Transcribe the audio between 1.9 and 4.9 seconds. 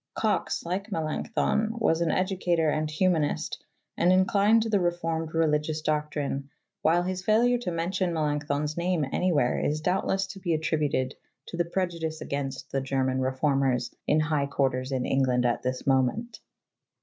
an educator and humanist, and inclined to the